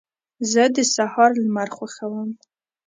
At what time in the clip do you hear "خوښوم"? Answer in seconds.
1.77-2.29